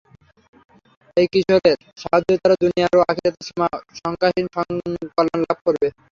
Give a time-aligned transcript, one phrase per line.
[1.17, 4.45] এই কিশোরের সাহায্যেই তারা দুনিয়ায় ও আখিরাতে সীমা-সংখ্যাহীন
[5.15, 5.87] কল্যাণ লাভ করবে।